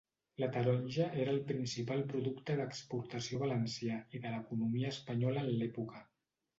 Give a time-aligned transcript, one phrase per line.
[0.43, 6.09] La taronja era el principal producte d'exportació valencià i de l'economia espanyola en l'època.